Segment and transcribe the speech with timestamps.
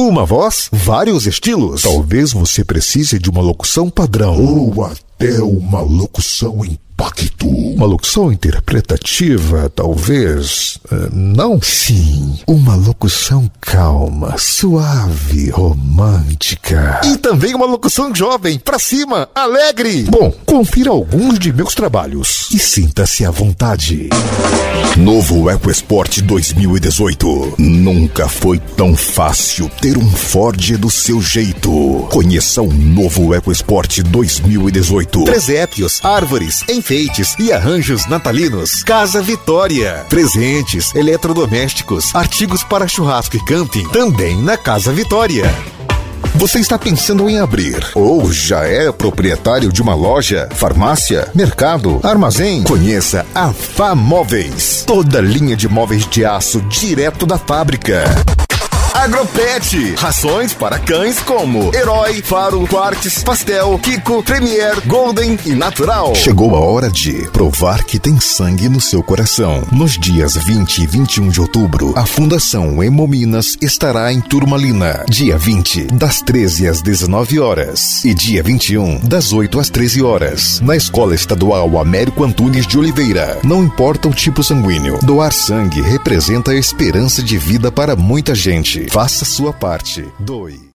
[0.00, 1.82] Uma voz, vários estilos.
[1.82, 4.42] Talvez você precise de uma locução padrão.
[4.42, 7.48] Ou até uma locução impacto.
[7.48, 10.78] Uma locução interpretativa, talvez.
[10.90, 11.60] Uh, não?
[11.62, 17.00] Sim, uma locução calma, suave, romântica.
[17.04, 20.04] E também uma locução jovem, pra cima, alegre.
[20.04, 24.10] Bom, confira alguns de meus trabalhos e sinta-se à vontade.
[24.96, 27.54] Novo EcoSport 2018.
[27.58, 31.70] Nunca foi tão fácil ter um Ford do seu jeito.
[32.10, 35.09] Conheça o novo EcoSport 2018.
[35.10, 38.84] Presépios, árvores, enfeites e arranjos natalinos.
[38.84, 40.06] Casa Vitória.
[40.08, 43.88] Presentes, eletrodomésticos, artigos para churrasco e camping.
[43.88, 45.44] Também na Casa Vitória.
[46.36, 52.62] Você está pensando em abrir ou já é proprietário de uma loja, farmácia, mercado, armazém?
[52.62, 54.84] Conheça a Famóveis.
[54.86, 58.04] Toda linha de móveis de aço direto da fábrica.
[58.94, 59.94] Agropet.
[59.96, 66.14] Rações para cães como Herói, Faro, Quartz, Pastel, Kiko, Premier, Golden e Natural.
[66.14, 69.62] Chegou a hora de provar que tem sangue no seu coração.
[69.70, 75.04] Nos dias 20 e 21 de outubro, a Fundação Hemominas estará em Turmalina.
[75.08, 78.04] Dia 20, das 13 às 19 horas.
[78.04, 80.60] E dia 21, das 8 às 13 horas.
[80.60, 83.38] Na Escola Estadual Américo Antunes de Oliveira.
[83.44, 88.79] Não importa o tipo sanguíneo, doar sangue representa a esperança de vida para muita gente.
[88.88, 90.06] Faça sua parte.
[90.18, 90.60] Doe.